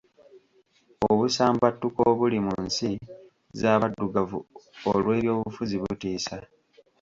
[1.09, 2.89] Obusambattuko obuli mu nsi
[3.59, 4.39] z'abaddugavu
[4.93, 6.35] olw'ebyobufuzi butiisa.